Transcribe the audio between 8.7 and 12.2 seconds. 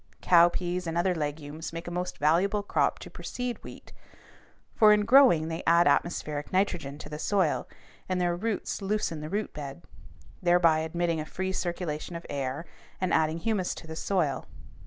loosen the root bed, thereby admitting a free circulation